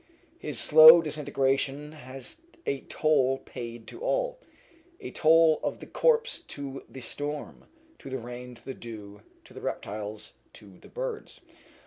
[0.39, 4.39] His slow disintegration was a toll paid to all
[4.99, 7.65] a toll of the corpse to the storm,
[7.99, 11.41] to the rain, to the dew, to the reptiles, to the birds.